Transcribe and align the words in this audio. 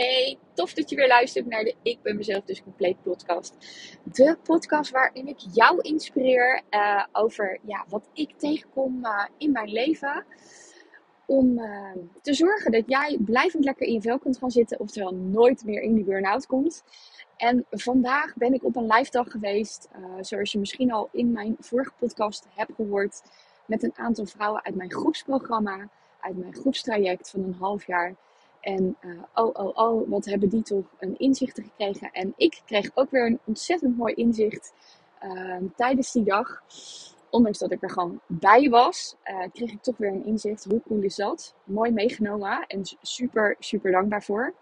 Hey, 0.00 0.38
tof 0.54 0.72
dat 0.72 0.90
je 0.90 0.96
weer 0.96 1.08
luistert 1.08 1.46
naar 1.46 1.64
de 1.64 1.74
Ik 1.82 2.02
ben 2.02 2.16
mezelf 2.16 2.44
dus 2.44 2.62
compleet 2.62 3.02
podcast. 3.02 3.56
De 4.04 4.36
podcast 4.42 4.90
waarin 4.90 5.28
ik 5.28 5.38
jou 5.52 5.80
inspireer 5.80 6.62
uh, 6.70 7.04
over 7.12 7.58
ja, 7.62 7.84
wat 7.88 8.08
ik 8.12 8.32
tegenkom 8.36 9.04
uh, 9.04 9.24
in 9.38 9.52
mijn 9.52 9.68
leven. 9.68 10.24
Om 11.26 11.58
uh, 11.58 11.92
te 12.22 12.34
zorgen 12.34 12.72
dat 12.72 12.82
jij 12.86 13.18
blijvend 13.20 13.64
lekker 13.64 13.86
in 13.86 13.92
je 13.92 14.00
vel 14.00 14.18
kunt 14.18 14.38
gaan 14.38 14.50
zitten. 14.50 14.80
Oftewel 14.80 15.14
nooit 15.14 15.64
meer 15.64 15.82
in 15.82 15.94
die 15.94 16.04
burn-out 16.04 16.46
komt. 16.46 16.84
En 17.36 17.66
vandaag 17.70 18.34
ben 18.36 18.54
ik 18.54 18.64
op 18.64 18.76
een 18.76 18.92
live 18.92 19.10
dag 19.10 19.30
geweest. 19.30 19.88
zoals 20.20 20.52
je 20.52 20.58
misschien 20.58 20.92
al 20.92 21.08
in 21.12 21.32
mijn 21.32 21.56
vorige 21.58 21.92
podcast 21.98 22.46
hebt 22.54 22.74
gehoord. 22.74 23.22
Met 23.66 23.82
een 23.82 23.94
aantal 23.96 24.26
vrouwen 24.26 24.64
uit 24.64 24.74
mijn 24.74 24.92
groepsprogramma. 24.92 25.88
Uit 26.20 26.36
mijn 26.36 26.54
groepstraject 26.54 27.30
van 27.30 27.40
een 27.40 27.56
half 27.58 27.86
jaar. 27.86 28.14
En 28.60 28.96
uh, 29.00 29.22
oh, 29.34 29.50
oh, 29.52 29.76
oh, 29.76 30.08
wat 30.08 30.24
hebben 30.24 30.48
die 30.48 30.62
toch 30.62 30.84
een 30.98 31.18
inzicht 31.18 31.60
gekregen. 31.60 32.10
En 32.12 32.32
ik 32.36 32.62
kreeg 32.64 32.90
ook 32.94 33.10
weer 33.10 33.26
een 33.26 33.38
ontzettend 33.44 33.96
mooi 33.96 34.14
inzicht 34.14 34.72
uh, 35.24 35.56
tijdens 35.76 36.12
die 36.12 36.24
dag. 36.24 36.62
Ondanks 37.30 37.58
dat 37.58 37.70
ik 37.70 37.82
er 37.82 37.90
gewoon 37.90 38.20
bij 38.26 38.68
was, 38.68 39.16
uh, 39.24 39.44
kreeg 39.52 39.72
ik 39.72 39.82
toch 39.82 39.96
weer 39.96 40.10
een 40.10 40.24
inzicht. 40.24 40.64
Hoe 40.64 40.82
cool 40.86 41.02
is 41.02 41.16
dat? 41.16 41.54
Mooi 41.64 41.90
meegenomen 41.90 42.66
en 42.66 42.82
super, 43.02 43.56
super 43.58 43.90
dankbaar 43.90 44.22
voor. 44.22 44.54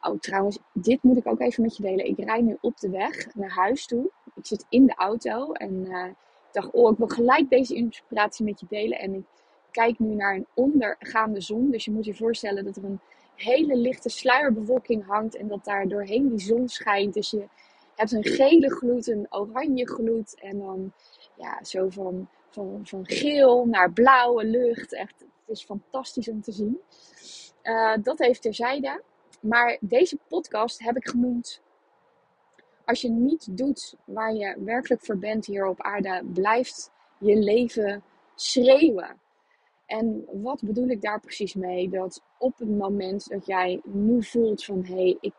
Oh, 0.00 0.18
trouwens, 0.18 0.58
dit 0.72 1.02
moet 1.02 1.16
ik 1.16 1.26
ook 1.26 1.40
even 1.40 1.62
met 1.62 1.76
je 1.76 1.82
delen. 1.82 2.06
Ik 2.06 2.18
rijd 2.18 2.44
nu 2.44 2.58
op 2.60 2.78
de 2.78 2.90
weg 2.90 3.34
naar 3.34 3.50
huis 3.50 3.86
toe. 3.86 4.10
Ik 4.34 4.46
zit 4.46 4.66
in 4.68 4.86
de 4.86 4.94
auto 4.94 5.52
en 5.52 5.86
ik 5.86 6.14
dacht, 6.52 6.70
oh, 6.70 6.90
ik 6.90 6.98
wil 6.98 7.08
gelijk 7.08 7.50
deze 7.50 7.74
inspiratie 7.74 8.44
met 8.44 8.60
je 8.60 8.66
delen. 8.68 8.98
En 8.98 9.14
ik 9.14 9.24
kijk 9.76 9.98
nu 9.98 10.14
naar 10.14 10.34
een 10.34 10.46
ondergaande 10.54 11.40
zon. 11.40 11.70
Dus 11.70 11.84
je 11.84 11.90
moet 11.90 12.04
je 12.04 12.14
voorstellen 12.14 12.64
dat 12.64 12.76
er 12.76 12.84
een 12.84 13.00
hele 13.34 13.76
lichte 13.76 14.08
sluierbewolking 14.08 15.06
hangt 15.06 15.36
en 15.36 15.48
dat 15.48 15.64
daar 15.64 15.88
doorheen 15.88 16.28
die 16.28 16.38
zon 16.38 16.68
schijnt. 16.68 17.14
Dus 17.14 17.30
je 17.30 17.46
hebt 17.94 18.12
een 18.12 18.24
gele 18.24 18.70
gloed, 18.70 19.06
een 19.06 19.26
oranje 19.30 19.86
gloed 19.86 20.40
en 20.40 20.58
dan 20.58 20.92
ja, 21.36 21.64
zo 21.64 21.88
van, 21.88 22.28
van, 22.50 22.80
van 22.84 23.06
geel 23.06 23.66
naar 23.66 23.92
blauwe 23.92 24.44
lucht. 24.44 24.94
Echt, 24.94 25.20
het 25.20 25.56
is 25.56 25.64
fantastisch 25.64 26.28
om 26.28 26.42
te 26.42 26.52
zien. 26.52 26.80
Uh, 27.62 27.96
dat 28.02 28.18
heeft 28.18 28.42
terzijde. 28.42 29.02
Maar 29.40 29.76
deze 29.80 30.18
podcast 30.28 30.82
heb 30.82 30.96
ik 30.96 31.08
genoemd. 31.08 31.62
Als 32.84 33.00
je 33.00 33.10
niet 33.10 33.56
doet 33.56 33.94
waar 34.04 34.34
je 34.34 34.56
werkelijk 34.58 35.04
voor 35.04 35.18
bent 35.18 35.46
hier 35.46 35.66
op 35.66 35.80
aarde, 35.80 36.22
blijft 36.32 36.90
je 37.18 37.36
leven 37.36 38.02
schreeuwen. 38.34 39.24
En 39.86 40.24
wat 40.42 40.62
bedoel 40.64 40.88
ik 40.88 41.00
daar 41.00 41.20
precies 41.20 41.54
mee? 41.54 41.88
Dat 41.88 42.22
op 42.38 42.58
het 42.58 42.68
moment 42.68 43.28
dat 43.28 43.46
jij 43.46 43.80
nu 43.84 44.22
voelt 44.22 44.64
van 44.64 44.84
hé, 44.84 44.94
hey, 44.94 45.16
ik 45.20 45.34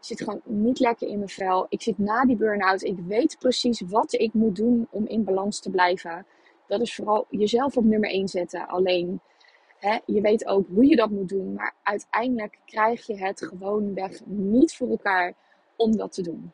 zit 0.00 0.18
gewoon 0.18 0.40
niet 0.44 0.78
lekker 0.78 1.08
in 1.08 1.16
mijn 1.16 1.28
vel. 1.28 1.66
Ik 1.68 1.82
zit 1.82 1.98
na 1.98 2.24
die 2.24 2.36
burn-out. 2.36 2.82
Ik 2.82 2.98
weet 2.98 3.36
precies 3.38 3.80
wat 3.80 4.12
ik 4.12 4.34
moet 4.34 4.56
doen 4.56 4.88
om 4.90 5.06
in 5.06 5.24
balans 5.24 5.60
te 5.60 5.70
blijven. 5.70 6.26
Dat 6.66 6.80
is 6.80 6.94
vooral 6.94 7.26
jezelf 7.30 7.76
op 7.76 7.84
nummer 7.84 8.10
1 8.10 8.28
zetten. 8.28 8.68
Alleen, 8.68 9.20
hè, 9.78 9.98
je 10.06 10.20
weet 10.20 10.46
ook 10.46 10.66
hoe 10.68 10.86
je 10.86 10.96
dat 10.96 11.10
moet 11.10 11.28
doen. 11.28 11.54
Maar 11.54 11.74
uiteindelijk 11.82 12.58
krijg 12.64 13.06
je 13.06 13.18
het 13.18 13.46
gewoon 13.46 13.94
weg 13.94 14.20
niet 14.24 14.74
voor 14.74 14.90
elkaar 14.90 15.34
om 15.76 15.96
dat 15.96 16.12
te 16.12 16.22
doen. 16.22 16.52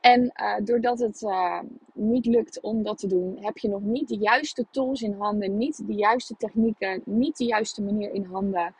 En 0.00 0.32
uh, 0.40 0.56
doordat 0.64 0.98
het 0.98 1.22
uh, 1.22 1.60
niet 1.92 2.26
lukt 2.26 2.60
om 2.60 2.82
dat 2.82 2.98
te 2.98 3.06
doen, 3.06 3.36
heb 3.40 3.58
je 3.58 3.68
nog 3.68 3.82
niet 3.82 4.08
de 4.08 4.16
juiste 4.16 4.66
tools 4.70 5.02
in 5.02 5.12
handen, 5.12 5.56
niet 5.56 5.86
de 5.86 5.94
juiste 5.94 6.36
technieken, 6.36 7.02
niet 7.04 7.36
de 7.36 7.44
juiste 7.44 7.82
manier 7.82 8.12
in 8.12 8.24
handen 8.24 8.74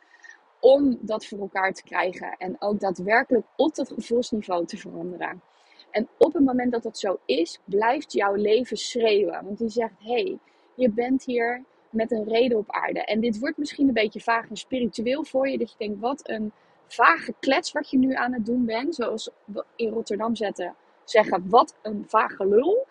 om 0.61 0.99
dat 1.01 1.27
voor 1.27 1.39
elkaar 1.41 1.73
te 1.73 1.83
krijgen. 1.83 2.37
En 2.39 2.57
ook 2.59 2.81
daadwerkelijk 2.81 3.47
op 3.57 3.75
dat 3.75 3.93
gevoelsniveau 3.93 4.67
te 4.67 4.77
veranderen. 4.77 5.43
En 5.91 6.09
op 6.19 6.33
het 6.33 6.45
moment 6.45 6.73
dat 6.73 6.83
dat 6.83 6.99
zo 6.99 7.19
is, 7.25 7.61
blijft 7.65 8.13
jouw 8.13 8.35
leven 8.35 8.77
schreeuwen. 8.77 9.45
Want 9.45 9.59
die 9.59 9.69
zegt: 9.69 9.95
hey, 9.99 10.39
je 10.75 10.91
bent 10.91 11.25
hier 11.25 11.65
met 11.91 12.11
een 12.11 12.29
reden 12.29 12.59
op 12.59 12.71
aarde. 12.71 13.05
En 13.05 13.21
dit 13.21 13.39
wordt 13.39 13.57
misschien 13.57 13.89
een 13.89 13.95
beetje 13.95 14.21
vaag 14.21 14.49
en 14.49 14.57
spiritueel 14.57 15.25
voor 15.25 15.49
je. 15.49 15.59
Dat 15.59 15.71
je 15.71 15.79
denkt: 15.79 16.01
wat 16.01 16.29
een 16.29 16.53
vage 16.87 17.35
klets 17.41 17.73
wat 17.73 17.91
je 17.91 17.99
nu 17.99 18.15
aan 18.15 18.33
het 18.33 18.47
doen 18.47 18.65
bent. 18.65 18.95
Zoals 18.95 19.31
we 19.45 19.65
in 19.77 19.89
Rotterdam 19.89 20.37
zetten 20.37 20.75
zeggen: 21.05 21.49
wat 21.49 21.77
een 21.83 22.05
vage 22.09 22.47
lul. 22.47 22.87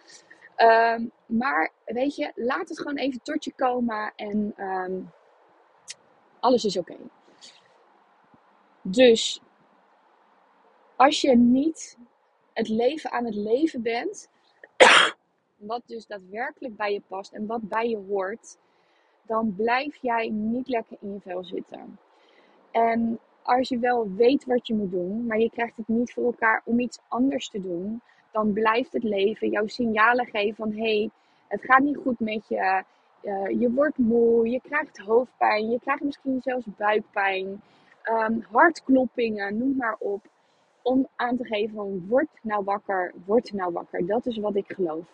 Ehm, 0.56 1.06
maar 1.26 1.72
weet 1.86 2.16
je, 2.16 2.32
laat 2.36 2.70
het 2.70 2.78
gewoon 2.80 2.98
even 2.98 3.22
tot 3.22 3.44
je 3.44 3.54
komen 3.56 4.14
en 4.16 4.54
ehm, 4.58 5.02
alles 6.40 6.66
is 6.66 6.78
oké. 6.78 6.96
Dus 8.82 9.42
als 10.96 11.22
je 11.22 11.36
niet 11.36 11.98
het 12.54 12.68
leven 12.68 13.12
aan 13.12 13.26
het 13.26 13.36
leven 13.36 13.82
bent, 13.82 14.30
wat 15.56 15.82
dus 15.86 16.08
daadwerkelijk 16.08 16.76
bij 16.76 16.94
je 16.94 17.02
past 17.08 17.34
en 17.34 17.46
wat 17.46 17.62
bij 17.62 17.90
je 17.90 17.98
hoort, 17.98 18.58
dan 19.22 19.56
blijf 19.56 19.96
jij 20.02 20.30
niet 20.30 20.68
lekker 20.68 20.98
in 21.02 21.14
je 21.14 21.20
vel 21.20 21.44
zitten. 21.44 22.00
En 22.72 23.20
als 23.50 23.70
je 23.70 23.80
wel 23.80 24.14
weet 24.16 24.46
wat 24.46 24.68
je 24.68 24.76
moet 24.76 24.92
doen, 24.92 25.26
maar 25.26 25.40
je 25.40 25.50
krijgt 25.50 25.78
het 25.78 25.88
niet 25.88 26.14
voor 26.14 26.26
elkaar 26.26 26.62
om 26.66 26.80
iets 26.80 27.00
anders 27.08 27.50
te 27.50 27.62
doen, 27.62 28.02
dan 28.32 28.54
blijft 28.54 28.94
het 28.94 29.04
leven 29.04 29.50
jouw 29.50 29.68
signalen 29.68 30.26
geven 30.26 30.56
van 30.56 30.72
hé, 30.72 30.98
hey, 31.00 31.10
het 31.48 31.62
gaat 31.64 31.82
niet 31.82 31.98
goed 31.98 32.20
met 32.20 32.48
je. 32.48 32.84
Uh, 33.24 33.60
je 33.60 33.72
wordt 33.72 33.98
moe, 33.98 34.50
je 34.50 34.62
krijgt 34.62 34.98
hoofdpijn, 34.98 35.70
je 35.70 35.80
krijgt 35.80 36.04
misschien 36.04 36.42
zelfs 36.42 36.66
buikpijn, 36.78 37.62
um, 38.12 38.46
hartkloppingen, 38.52 39.58
noem 39.58 39.76
maar 39.78 39.96
op. 40.00 40.22
Om 40.82 41.08
aan 41.16 41.38
te 41.38 41.46
geven 41.46 41.76
van 41.76 42.06
word 42.08 42.28
nou 42.42 42.64
wakker, 42.64 43.14
word 43.26 43.54
nou 43.54 43.72
wakker. 43.72 44.06
Dat 44.06 44.26
is 44.26 44.38
wat 44.38 44.56
ik 44.56 44.74
geloof. 44.74 45.06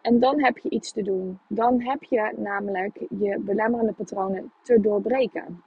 En 0.00 0.20
dan 0.20 0.42
heb 0.42 0.58
je 0.58 0.70
iets 0.70 0.92
te 0.92 1.02
doen. 1.02 1.38
Dan 1.48 1.80
heb 1.82 2.02
je 2.02 2.32
namelijk 2.36 2.98
je 3.18 3.38
belemmerende 3.38 3.92
patronen 3.92 4.52
te 4.62 4.80
doorbreken. 4.80 5.62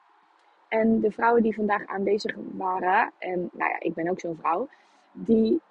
En 0.79 1.00
de 1.00 1.11
vrouwen 1.11 1.44
die 1.44 1.56
vandaag 1.56 1.85
aanwezig 1.85 2.35
waren, 2.53 3.11
en 3.19 3.50
nou 3.51 3.69
ja, 3.72 3.79
ik 3.79 3.94
ben 3.94 4.09
ook 4.09 4.19
zo'n 4.19 4.35
vrouw, 4.35 4.67
die, 5.11 5.61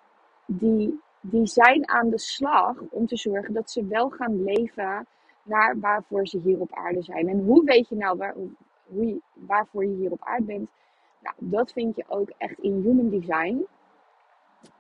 die, 0.46 1.00
die 1.20 1.46
zijn 1.46 1.88
aan 1.88 2.10
de 2.10 2.18
slag 2.18 2.80
om 2.90 3.06
te 3.06 3.16
zorgen 3.16 3.54
dat 3.54 3.70
ze 3.70 3.86
wel 3.86 4.10
gaan 4.10 4.42
leven 4.42 5.06
naar 5.42 5.78
waarvoor 5.80 6.26
ze 6.26 6.38
hier 6.38 6.60
op 6.60 6.74
aarde 6.74 7.02
zijn. 7.02 7.28
En 7.28 7.44
hoe 7.44 7.64
weet 7.64 7.88
je 7.88 7.96
nou 7.96 8.16
waar, 8.16 8.34
hoe 8.86 9.20
waarvoor 9.32 9.84
je 9.84 9.94
hier 9.94 10.10
op 10.10 10.24
aarde 10.24 10.44
bent? 10.44 10.70
Nou, 11.20 11.36
dat 11.38 11.72
vind 11.72 11.96
je 11.96 12.04
ook 12.08 12.32
echt 12.38 12.58
in 12.58 12.80
Human 12.82 13.08
Design. 13.08 13.66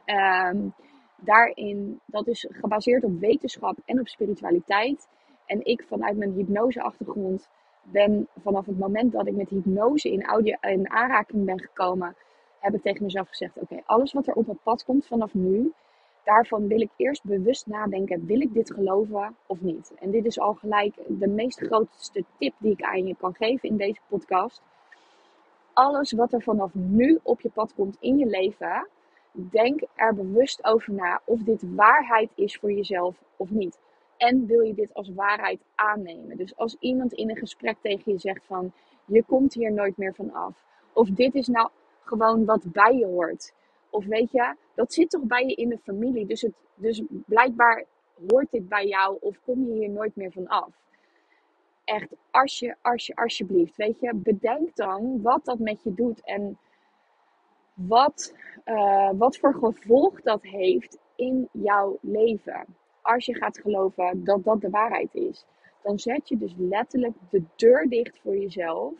Um, 0.06 0.74
daarin, 1.16 2.00
dat 2.06 2.26
is 2.26 2.46
gebaseerd 2.50 3.04
op 3.04 3.20
wetenschap 3.20 3.76
en 3.84 4.00
op 4.00 4.08
spiritualiteit. 4.08 5.08
En 5.46 5.64
ik 5.64 5.84
vanuit 5.88 6.16
mijn 6.16 6.32
hypnoseachtergrond 6.32 7.48
ben 7.82 8.28
vanaf 8.36 8.66
het 8.66 8.78
moment 8.78 9.12
dat 9.12 9.26
ik 9.26 9.36
met 9.36 9.48
hypnose 9.48 10.12
in, 10.12 10.24
audio, 10.24 10.56
in 10.60 10.90
aanraking 10.90 11.44
ben 11.44 11.60
gekomen, 11.60 12.16
heb 12.58 12.74
ik 12.74 12.82
tegen 12.82 13.04
mezelf 13.04 13.28
gezegd: 13.28 13.56
Oké, 13.56 13.82
alles 13.84 14.12
wat 14.12 14.26
er 14.26 14.34
op 14.34 14.46
mijn 14.46 14.58
pad 14.62 14.84
komt 14.84 15.06
vanaf 15.06 15.34
nu, 15.34 15.72
daarvan 16.24 16.68
wil 16.68 16.80
ik 16.80 16.90
eerst 16.96 17.24
bewust 17.24 17.66
nadenken: 17.66 18.26
wil 18.26 18.40
ik 18.40 18.52
dit 18.52 18.72
geloven 18.74 19.36
of 19.46 19.60
niet? 19.60 19.92
En 19.98 20.10
dit 20.10 20.24
is 20.24 20.38
al 20.38 20.54
gelijk 20.54 20.94
de 21.06 21.28
meest 21.28 21.60
grootste 21.60 22.24
tip 22.38 22.54
die 22.58 22.72
ik 22.72 22.82
aan 22.82 23.06
je 23.06 23.16
kan 23.16 23.34
geven 23.34 23.68
in 23.68 23.76
deze 23.76 24.00
podcast. 24.08 24.62
Alles 25.72 26.12
wat 26.12 26.32
er 26.32 26.42
vanaf 26.42 26.74
nu 26.74 27.18
op 27.22 27.40
je 27.40 27.50
pad 27.50 27.74
komt 27.74 27.96
in 28.00 28.18
je 28.18 28.26
leven, 28.26 28.88
denk 29.32 29.80
er 29.94 30.14
bewust 30.14 30.64
over 30.64 30.92
na 30.92 31.20
of 31.24 31.40
dit 31.40 31.74
waarheid 31.74 32.30
is 32.34 32.56
voor 32.56 32.72
jezelf 32.72 33.22
of 33.36 33.50
niet. 33.50 33.78
En 34.28 34.46
wil 34.46 34.60
je 34.60 34.74
dit 34.74 34.94
als 34.94 35.10
waarheid 35.14 35.60
aannemen? 35.74 36.36
Dus 36.36 36.56
als 36.56 36.76
iemand 36.80 37.12
in 37.12 37.30
een 37.30 37.36
gesprek 37.36 37.76
tegen 37.80 38.12
je 38.12 38.18
zegt 38.18 38.44
van 38.44 38.72
je 39.04 39.22
komt 39.22 39.54
hier 39.54 39.72
nooit 39.72 39.96
meer 39.96 40.14
van 40.14 40.32
af. 40.32 40.64
Of 40.92 41.08
dit 41.08 41.34
is 41.34 41.46
nou 41.48 41.68
gewoon 42.04 42.44
wat 42.44 42.72
bij 42.72 42.96
je 42.96 43.06
hoort. 43.06 43.54
Of 43.90 44.04
weet 44.04 44.30
je, 44.30 44.54
dat 44.74 44.92
zit 44.92 45.10
toch 45.10 45.22
bij 45.22 45.46
je 45.46 45.54
in 45.54 45.68
de 45.68 45.78
familie. 45.78 46.26
Dus, 46.26 46.40
het, 46.40 46.54
dus 46.74 47.02
blijkbaar 47.26 47.84
hoort 48.28 48.50
dit 48.50 48.68
bij 48.68 48.86
jou 48.86 49.16
of 49.20 49.40
kom 49.44 49.66
je 49.66 49.72
hier 49.72 49.90
nooit 49.90 50.16
meer 50.16 50.32
van 50.32 50.46
af. 50.46 50.70
Echt, 51.84 52.08
als 52.30 52.58
je, 52.58 52.76
als 52.82 53.06
je, 53.06 53.14
alsjeblieft, 53.14 53.76
weet 53.76 54.00
je, 54.00 54.14
bedenk 54.14 54.76
dan 54.76 55.22
wat 55.22 55.44
dat 55.44 55.58
met 55.58 55.82
je 55.82 55.94
doet 55.94 56.24
en 56.24 56.58
wat, 57.74 58.34
uh, 58.64 59.10
wat 59.14 59.36
voor 59.36 59.54
gevolg 59.54 60.20
dat 60.20 60.42
heeft 60.42 60.98
in 61.16 61.48
jouw 61.52 61.98
leven. 62.00 62.66
Als 63.02 63.26
je 63.26 63.34
gaat 63.34 63.58
geloven 63.58 64.24
dat 64.24 64.44
dat 64.44 64.60
de 64.60 64.70
waarheid 64.70 65.14
is, 65.14 65.44
dan 65.82 65.98
zet 65.98 66.28
je 66.28 66.36
dus 66.36 66.54
letterlijk 66.58 67.16
de 67.30 67.42
deur 67.56 67.88
dicht 67.88 68.18
voor 68.22 68.36
jezelf. 68.36 68.92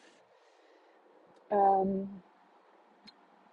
Um, 1.51 2.23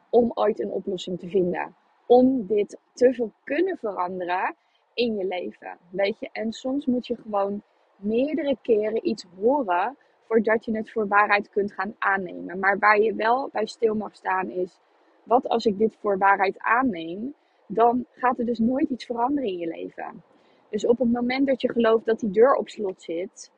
om 0.09 0.31
ooit 0.33 0.59
een 0.59 0.71
oplossing 0.71 1.19
te 1.19 1.29
vinden. 1.29 1.75
Om 2.05 2.45
dit 2.47 2.77
te 2.93 3.29
kunnen 3.43 3.77
veranderen 3.77 4.55
in 4.93 5.15
je 5.15 5.25
leven. 5.25 5.77
Weet 5.89 6.19
je, 6.19 6.29
en 6.31 6.51
soms 6.51 6.85
moet 6.85 7.07
je 7.07 7.15
gewoon 7.15 7.61
meerdere 7.95 8.57
keren 8.61 9.07
iets 9.07 9.25
horen 9.39 9.97
voordat 10.23 10.65
je 10.65 10.77
het 10.77 10.91
voor 10.91 11.07
waarheid 11.07 11.49
kunt 11.49 11.73
gaan 11.73 11.95
aannemen. 11.99 12.59
Maar 12.59 12.79
waar 12.79 12.99
je 12.99 13.15
wel 13.15 13.49
bij 13.51 13.65
stil 13.65 13.95
mag 13.95 14.15
staan 14.15 14.49
is, 14.49 14.79
wat 15.23 15.47
als 15.47 15.65
ik 15.65 15.77
dit 15.77 15.95
voor 15.99 16.17
waarheid 16.17 16.59
aanneem, 16.59 17.33
dan 17.67 18.05
gaat 18.11 18.39
er 18.39 18.45
dus 18.45 18.59
nooit 18.59 18.89
iets 18.89 19.05
veranderen 19.05 19.49
in 19.49 19.57
je 19.57 19.67
leven. 19.67 20.23
Dus 20.69 20.85
op 20.85 20.97
het 20.97 21.11
moment 21.11 21.47
dat 21.47 21.61
je 21.61 21.71
gelooft 21.71 22.05
dat 22.05 22.19
die 22.19 22.31
deur 22.31 22.53
op 22.53 22.69
slot 22.69 23.01
zit, 23.01 23.51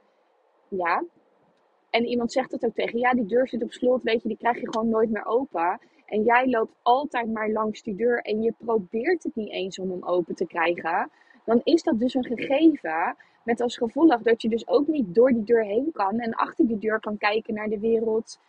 ja, 0.67 1.03
en 1.89 2.05
iemand 2.05 2.31
zegt 2.31 2.51
dat 2.51 2.65
ook 2.65 2.73
tegen 2.73 2.99
ja, 2.99 3.13
die 3.13 3.25
deur 3.25 3.47
zit 3.47 3.63
op 3.63 3.71
slot, 3.71 4.03
weet 4.03 4.21
je, 4.21 4.27
die 4.27 4.37
krijg 4.37 4.59
je 4.59 4.71
gewoon 4.71 4.89
nooit 4.89 5.09
meer 5.09 5.25
open. 5.25 5.79
En 6.05 6.23
jij 6.23 6.47
loopt 6.47 6.75
altijd 6.81 7.31
maar 7.31 7.49
langs 7.49 7.83
die 7.83 7.95
deur 7.95 8.21
en 8.21 8.41
je 8.41 8.53
probeert 8.57 9.23
het 9.23 9.35
niet 9.35 9.51
eens 9.51 9.79
om 9.79 9.89
hem 9.89 10.03
open 10.03 10.35
te 10.35 10.45
krijgen. 10.45 11.09
Dan 11.45 11.61
is 11.63 11.83
dat 11.83 11.99
dus 11.99 12.13
een 12.13 12.25
gegeven 12.25 13.15
met 13.43 13.61
als 13.61 13.77
gevolg 13.77 14.21
dat 14.21 14.41
je 14.41 14.49
dus 14.49 14.67
ook 14.67 14.87
niet 14.87 15.15
door 15.15 15.31
die 15.31 15.43
deur 15.43 15.63
heen 15.63 15.91
kan 15.91 16.19
en 16.19 16.33
achter 16.33 16.67
die 16.67 16.77
deur 16.77 16.99
kan 16.99 17.17
kijken 17.17 17.53
naar 17.53 17.69
de 17.69 17.79
wereld 17.79 18.39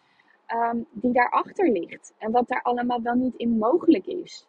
um, 0.55 0.87
die 0.91 1.13
daarachter 1.13 1.71
ligt. 1.71 2.15
En 2.19 2.31
wat 2.31 2.49
daar 2.49 2.63
allemaal 2.63 3.03
wel 3.03 3.15
niet 3.15 3.35
in 3.37 3.59
mogelijk 3.59 4.07
is. 4.07 4.47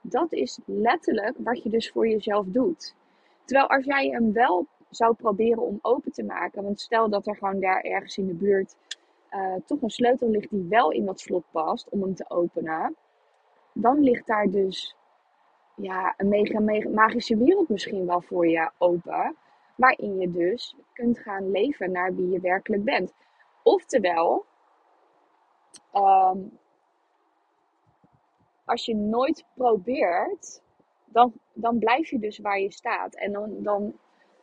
Dat 0.00 0.32
is 0.32 0.58
letterlijk 0.64 1.34
wat 1.38 1.62
je 1.62 1.68
dus 1.68 1.90
voor 1.90 2.08
jezelf 2.08 2.46
doet. 2.46 2.94
Terwijl 3.46 3.68
als 3.68 3.84
jij 3.84 4.08
hem 4.08 4.32
wel 4.32 4.66
zou 4.90 5.14
proberen 5.14 5.62
om 5.62 5.78
open 5.82 6.12
te 6.12 6.24
maken, 6.24 6.62
want 6.62 6.80
stel 6.80 7.08
dat 7.08 7.26
er 7.26 7.36
gewoon 7.36 7.60
daar 7.60 7.80
ergens 7.80 8.18
in 8.18 8.26
de 8.26 8.34
buurt 8.34 8.76
uh, 9.30 9.54
toch 9.66 9.82
een 9.82 9.90
sleutel 9.90 10.28
ligt 10.28 10.50
die 10.50 10.66
wel 10.68 10.90
in 10.90 11.04
dat 11.04 11.20
slot 11.20 11.44
past 11.50 11.88
om 11.88 12.02
hem 12.02 12.14
te 12.14 12.30
openen, 12.30 12.96
dan 13.72 14.00
ligt 14.00 14.26
daar 14.26 14.50
dus 14.50 14.96
ja, 15.76 16.14
een 16.16 16.28
mega, 16.28 16.60
mega 16.60 16.88
magische 16.88 17.36
wereld 17.36 17.68
misschien 17.68 18.06
wel 18.06 18.20
voor 18.20 18.48
je 18.48 18.70
open. 18.78 19.36
Waarin 19.76 20.20
je 20.20 20.32
dus 20.32 20.76
kunt 20.92 21.18
gaan 21.18 21.50
leven 21.50 21.92
naar 21.92 22.14
wie 22.14 22.28
je 22.28 22.40
werkelijk 22.40 22.84
bent. 22.84 23.12
Oftewel, 23.62 24.44
um, 25.94 26.58
als 28.64 28.84
je 28.84 28.94
nooit 28.94 29.44
probeert, 29.54 30.62
dan, 31.06 31.32
dan 31.52 31.78
blijf 31.78 32.10
je 32.10 32.18
dus 32.18 32.38
waar 32.38 32.60
je 32.60 32.72
staat. 32.72 33.14
En 33.14 33.32
dan, 33.32 33.62
dan, 33.62 33.98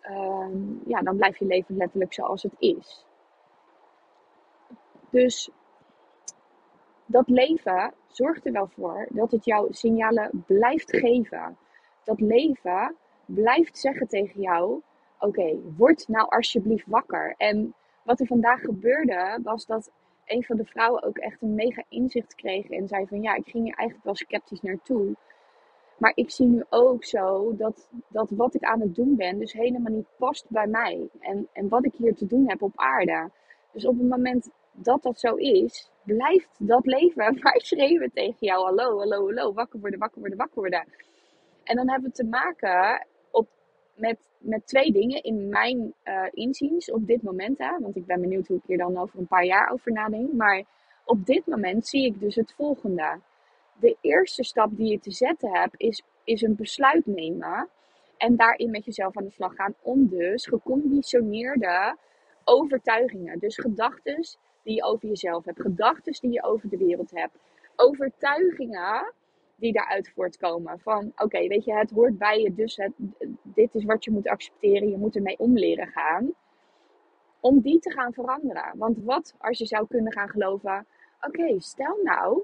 um, 0.10 0.82
ja, 0.86 1.02
dan 1.02 1.18
blijf 1.18 1.38
je 1.38 1.46
leven 1.46 1.78
letterlijk 1.78 2.14
zoals 2.14 2.44
het 2.44 2.56
is. 2.58 3.06
Dus 5.10 5.50
dat 7.06 7.30
leven 7.30 7.94
zorgt 8.08 8.46
er 8.46 8.52
wel 8.52 8.68
voor 8.68 9.08
dat 9.10 9.32
het 9.32 9.46
jouw 9.46 9.68
signalen 9.72 10.44
blijft 10.48 10.98
geven. 10.98 11.58
Dat 12.04 12.20
leven 12.20 12.96
blijft 13.26 13.78
zeggen 13.78 14.08
tegen 14.08 14.42
jou: 14.42 14.82
Oké, 15.20 15.60
word 15.78 16.08
nou 16.08 16.30
alsjeblieft 16.30 16.88
wakker. 16.88 17.34
En 17.38 17.74
wat 18.04 18.20
er 18.20 18.28
vandaag 18.28 18.62
gebeurde, 18.62 19.40
was 19.44 19.66
dat 19.66 19.92
een 20.26 20.44
van 20.44 20.58
de 20.58 20.66
vrouwen 20.66 21.04
ook 21.04 21.18
echt 21.18 21.42
een 21.42 21.56
mega 21.56 21.84
inzicht 21.90 22.36
kreeg. 22.36 22.70
En 22.70 22.88
zei 22.88 23.08
van 23.08 23.22
ja, 23.22 23.36
ik 23.36 23.48
ging 23.48 23.64
hier 23.64 23.76
eigenlijk 23.76 24.06
wel 24.06 24.16
sceptisch 24.16 24.62
naartoe. 24.62 25.16
Maar 26.04 26.12
ik 26.16 26.32
zie 26.32 26.48
nu 26.48 26.64
ook 26.70 27.04
zo 27.06 27.56
dat, 27.56 27.90
dat 28.08 28.30
wat 28.30 28.56
ik 28.56 28.64
aan 28.64 28.80
het 28.80 28.96
doen 28.96 29.16
ben, 29.16 29.40
dus 29.40 29.54
helemaal 29.54 29.94
niet 29.94 30.08
past 30.18 30.46
bij 30.50 30.68
mij. 30.68 31.10
En, 31.20 31.48
en 31.54 31.70
wat 31.70 31.86
ik 31.86 31.94
hier 31.98 32.16
te 32.16 32.28
doen 32.28 32.50
heb 32.50 32.62
op 32.62 32.72
aarde. 32.76 33.30
Dus 33.72 33.86
op 33.86 33.98
het 33.98 34.10
moment 34.10 34.50
dat 34.72 35.04
dat 35.04 35.20
zo 35.20 35.36
is, 35.36 35.92
blijft 36.04 36.56
dat 36.60 36.86
leven 36.86 37.40
maar 37.42 37.60
schreeuwen 37.70 38.12
tegen 38.14 38.38
jou. 38.40 38.64
Hallo, 38.66 38.98
hallo, 38.98 39.26
hallo, 39.26 39.54
wakker 39.54 39.80
worden, 39.80 40.00
wakker 40.00 40.20
worden, 40.20 40.38
wakker 40.38 40.60
worden. 40.60 40.88
En 41.64 41.76
dan 41.76 41.90
hebben 41.90 42.10
we 42.10 42.16
te 42.16 42.26
maken 42.26 43.08
op, 43.32 43.48
met, 43.96 44.18
met 44.38 44.68
twee 44.68 44.92
dingen 44.92 45.24
in 45.24 45.50
mijn 45.50 45.94
uh, 46.04 46.26
inziens 46.32 46.92
op 46.92 47.08
dit 47.08 47.22
moment. 47.22 47.58
Hè, 47.58 47.80
want 47.80 47.96
ik 47.96 48.06
ben 48.06 48.22
benieuwd 48.22 48.48
hoe 48.48 48.58
ik 48.58 48.64
hier 48.68 48.78
dan 48.78 48.98
over 48.98 49.20
een 49.20 49.28
paar 49.28 49.46
jaar 49.46 49.72
over 49.72 49.92
nadenk. 49.92 50.34
Maar 50.34 50.64
op 51.06 51.26
dit 51.26 51.46
moment 51.46 51.88
zie 51.88 52.06
ik 52.06 52.20
dus 52.20 52.36
het 52.36 52.54
volgende. 52.54 53.20
De 53.84 53.98
eerste 54.02 54.44
stap 54.44 54.70
die 54.78 54.92
je 54.92 55.00
te 55.00 55.12
zetten 55.12 55.50
hebt 55.52 55.74
is, 55.78 56.04
is 56.24 56.42
een 56.42 56.56
besluit 56.56 57.06
nemen. 57.06 57.70
En 58.18 58.36
daarin 58.36 58.72
met 58.72 58.86
jezelf 58.86 59.18
aan 59.18 59.24
de 59.24 59.32
slag 59.32 59.56
gaan 59.56 59.76
om 59.82 60.08
dus 60.08 60.46
geconditioneerde 60.46 61.98
overtuigingen, 62.44 63.40
dus 63.40 63.58
gedachten 63.58 64.26
die 64.64 64.76
je 64.76 64.84
over 64.84 65.08
jezelf 65.08 65.46
hebt, 65.46 65.62
gedachten 65.62 66.14
die 66.22 66.32
je 66.32 66.44
over 66.44 66.70
de 66.70 66.78
wereld 66.78 67.12
hebt, 67.12 67.38
overtuigingen 67.76 69.14
die 69.56 69.74
daaruit 69.74 70.10
voortkomen. 70.10 70.80
Van 70.80 71.12
oké, 71.16 71.48
weet 71.48 71.66
je, 71.66 71.74
het 71.74 71.92
hoort 71.92 72.18
bij 72.18 72.42
je, 72.42 72.54
dus 72.54 72.76
het, 72.76 72.92
dit 73.44 73.76
is 73.76 73.84
wat 73.84 74.04
je 74.04 74.12
moet 74.12 74.28
accepteren, 74.28 74.90
je 74.90 74.98
moet 74.98 75.16
ermee 75.16 75.40
om 75.40 75.58
leren 75.58 75.88
gaan. 75.88 76.34
Om 77.40 77.62
die 77.62 77.80
te 77.80 77.92
gaan 77.92 78.14
veranderen. 78.14 78.78
Want 78.78 78.98
wat 79.04 79.36
als 79.38 79.58
je 79.58 79.66
zou 79.66 79.88
kunnen 79.88 80.12
gaan 80.12 80.30
geloven, 80.30 80.86
oké, 81.22 81.56
stel 81.60 82.00
nou 82.04 82.44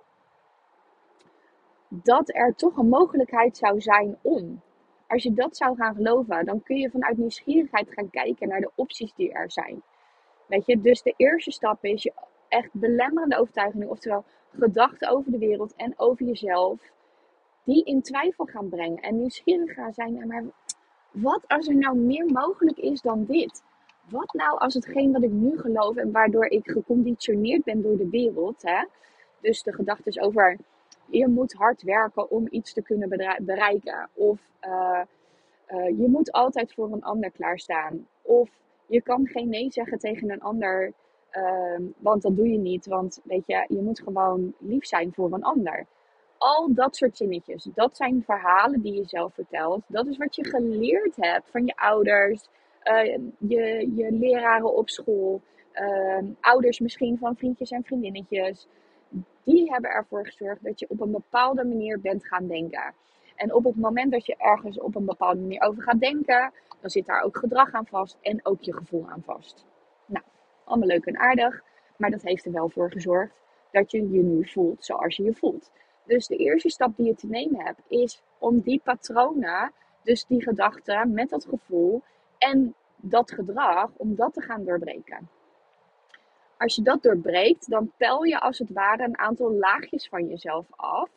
dat 1.89 2.35
er 2.35 2.55
toch 2.55 2.77
een 2.77 2.89
mogelijkheid 2.89 3.57
zou 3.57 3.81
zijn 3.81 4.17
om. 4.21 4.61
Als 5.07 5.23
je 5.23 5.33
dat 5.33 5.57
zou 5.57 5.75
gaan 5.75 5.95
geloven, 5.95 6.45
dan 6.45 6.63
kun 6.63 6.77
je 6.77 6.89
vanuit 6.89 7.17
nieuwsgierigheid 7.17 7.91
gaan 7.91 8.09
kijken 8.09 8.47
naar 8.47 8.59
de 8.59 8.71
opties 8.75 9.13
die 9.13 9.31
er 9.31 9.51
zijn. 9.51 9.81
Weet 10.47 10.65
je, 10.65 10.81
dus 10.81 11.01
de 11.01 11.13
eerste 11.17 11.51
stap 11.51 11.83
is 11.83 12.03
je 12.03 12.13
echt 12.47 12.69
belemmerende 12.71 13.37
overtuigingen, 13.39 13.89
oftewel 13.89 14.23
gedachten 14.51 15.09
over 15.09 15.31
de 15.31 15.37
wereld 15.37 15.75
en 15.75 15.93
over 15.97 16.25
jezelf, 16.25 16.79
die 17.63 17.83
in 17.83 18.01
twijfel 18.01 18.45
gaan 18.45 18.69
brengen. 18.69 19.01
En 19.01 19.17
nieuwsgierig 19.17 19.73
gaan 19.73 19.93
zijn 19.93 20.13
naar, 20.13 20.27
maar 20.27 20.43
wat 21.11 21.43
als 21.47 21.67
er 21.67 21.75
nou 21.75 21.97
meer 21.97 22.25
mogelijk 22.25 22.77
is 22.77 23.01
dan 23.01 23.25
dit? 23.25 23.63
Wat 24.09 24.33
nou 24.33 24.57
als 24.57 24.73
hetgeen 24.73 25.11
wat 25.11 25.23
ik 25.23 25.31
nu 25.31 25.57
geloof 25.57 25.95
en 25.95 26.11
waardoor 26.11 26.45
ik 26.45 26.69
geconditioneerd 26.69 27.63
ben 27.63 27.81
door 27.81 27.97
de 27.97 28.09
wereld, 28.09 28.61
hè? 28.61 28.85
dus 29.41 29.63
de 29.63 29.73
gedachten 29.73 30.21
over 30.21 30.57
je 31.09 31.27
moet 31.27 31.53
hard 31.53 31.81
werken 31.81 32.31
om 32.31 32.47
iets 32.49 32.73
te 32.73 32.81
kunnen 32.81 33.09
bereiken, 33.39 34.09
of 34.13 34.39
uh, 34.67 35.01
uh, 35.69 35.87
je 35.87 36.07
moet 36.07 36.31
altijd 36.31 36.73
voor 36.73 36.91
een 36.91 37.03
ander 37.03 37.31
klaarstaan, 37.31 38.07
of 38.21 38.49
je 38.85 39.01
kan 39.01 39.27
geen 39.27 39.49
nee 39.49 39.71
zeggen 39.71 39.99
tegen 39.99 40.31
een 40.31 40.41
ander, 40.41 40.93
uh, 41.33 41.79
want 41.97 42.21
dat 42.21 42.35
doe 42.35 42.49
je 42.49 42.57
niet. 42.57 42.85
Want 42.85 43.21
weet 43.23 43.43
je, 43.45 43.65
je 43.67 43.81
moet 43.81 44.01
gewoon 44.01 44.53
lief 44.57 44.85
zijn 44.85 45.13
voor 45.13 45.33
een 45.33 45.43
ander. 45.43 45.85
Al 46.37 46.73
dat 46.73 46.95
soort 46.95 47.17
zinnetjes, 47.17 47.67
dat 47.73 47.95
zijn 47.95 48.23
verhalen 48.23 48.81
die 48.81 48.93
je 48.93 49.05
zelf 49.05 49.33
vertelt. 49.33 49.81
Dat 49.87 50.07
is 50.07 50.17
wat 50.17 50.35
je 50.35 50.45
geleerd 50.45 51.15
hebt 51.15 51.49
van 51.49 51.65
je 51.65 51.75
ouders, 51.75 52.47
uh, 52.83 53.17
je, 53.37 53.91
je 53.95 54.11
leraren 54.11 54.75
op 54.75 54.89
school, 54.89 55.41
uh, 55.73 56.17
ouders 56.39 56.79
misschien 56.79 57.17
van 57.17 57.35
vriendjes 57.35 57.71
en 57.71 57.83
vriendinnetjes. 57.83 58.67
Die 59.49 59.71
hebben 59.71 59.89
ervoor 59.89 60.25
gezorgd 60.25 60.63
dat 60.63 60.79
je 60.79 60.89
op 60.89 61.01
een 61.01 61.11
bepaalde 61.11 61.65
manier 61.65 61.99
bent 61.99 62.25
gaan 62.25 62.47
denken. 62.47 62.93
En 63.35 63.53
op 63.53 63.63
het 63.63 63.75
moment 63.75 64.11
dat 64.11 64.25
je 64.25 64.35
ergens 64.37 64.79
op 64.79 64.95
een 64.95 65.05
bepaalde 65.05 65.39
manier 65.39 65.61
over 65.61 65.83
gaat 65.83 65.99
denken, 65.99 66.51
dan 66.81 66.89
zit 66.89 67.05
daar 67.05 67.21
ook 67.21 67.37
gedrag 67.37 67.71
aan 67.71 67.85
vast 67.85 68.17
en 68.21 68.45
ook 68.45 68.61
je 68.61 68.73
gevoel 68.73 69.09
aan 69.09 69.23
vast. 69.25 69.65
Nou, 70.05 70.25
allemaal 70.63 70.87
leuk 70.87 71.05
en 71.05 71.17
aardig, 71.17 71.61
maar 71.97 72.11
dat 72.11 72.21
heeft 72.21 72.45
er 72.45 72.51
wel 72.51 72.69
voor 72.69 72.91
gezorgd 72.91 73.33
dat 73.71 73.91
je 73.91 74.11
je 74.11 74.21
nu 74.23 74.47
voelt 74.47 74.85
zoals 74.85 75.15
je 75.15 75.23
je 75.23 75.33
voelt. 75.33 75.71
Dus 76.05 76.27
de 76.27 76.35
eerste 76.35 76.69
stap 76.69 76.95
die 76.95 77.05
je 77.05 77.15
te 77.15 77.27
nemen 77.27 77.65
hebt, 77.65 77.81
is 77.87 78.21
om 78.37 78.59
die 78.59 78.81
patronen, 78.83 79.71
dus 80.03 80.25
die 80.25 80.43
gedachten 80.43 81.13
met 81.13 81.29
dat 81.29 81.45
gevoel 81.45 82.01
en 82.37 82.75
dat 82.95 83.31
gedrag, 83.31 83.89
om 83.97 84.15
dat 84.15 84.33
te 84.33 84.41
gaan 84.41 84.65
doorbreken. 84.65 85.29
Als 86.59 86.75
je 86.75 86.81
dat 86.81 87.03
doorbreekt, 87.03 87.69
dan 87.69 87.91
pel 87.97 88.23
je 88.23 88.39
als 88.39 88.59
het 88.59 88.71
ware 88.71 89.03
een 89.03 89.17
aantal 89.17 89.51
laagjes 89.51 90.07
van 90.07 90.27
jezelf 90.27 90.65
af. 90.69 91.09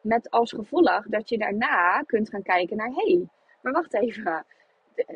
Met 0.00 0.30
als 0.30 0.52
gevolg 0.52 1.06
dat 1.06 1.28
je 1.28 1.38
daarna 1.38 2.02
kunt 2.02 2.30
gaan 2.30 2.42
kijken 2.42 2.76
naar: 2.76 2.90
hé, 2.90 3.12
hey, 3.12 3.28
maar 3.60 3.72
wacht 3.72 3.94
even 3.94 4.44